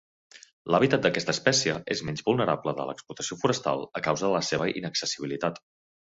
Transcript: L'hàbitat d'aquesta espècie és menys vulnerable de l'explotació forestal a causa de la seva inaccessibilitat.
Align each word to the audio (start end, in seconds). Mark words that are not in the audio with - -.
L'hàbitat 0.75 1.01
d'aquesta 1.01 1.33
espècie 1.37 1.75
és 1.95 2.01
menys 2.07 2.25
vulnerable 2.29 2.73
de 2.79 2.87
l'explotació 2.91 3.37
forestal 3.41 3.83
a 4.01 4.03
causa 4.09 4.25
de 4.27 4.31
la 4.37 4.41
seva 4.47 4.69
inaccessibilitat. 4.81 5.61